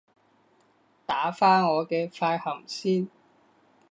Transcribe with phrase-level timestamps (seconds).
[1.05, 3.07] 打返我嘅快含先